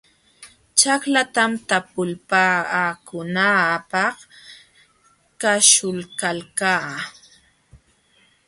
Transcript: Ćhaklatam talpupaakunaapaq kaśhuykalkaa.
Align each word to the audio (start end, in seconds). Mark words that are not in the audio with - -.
Ćhaklatam 0.79 1.51
talpupaakunaapaq 1.67 4.17
kaśhuykalkaa. 5.41 6.89